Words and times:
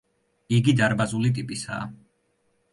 იგი 0.59 0.73
დარბაზული 0.79 1.33
ტიპისაა. 1.37 1.87